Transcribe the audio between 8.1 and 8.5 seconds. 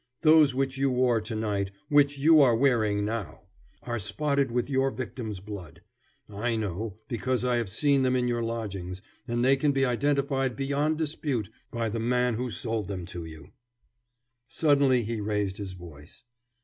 in your